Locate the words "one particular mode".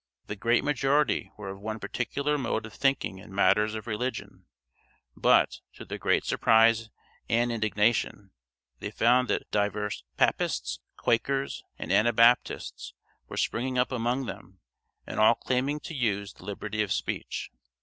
1.59-2.65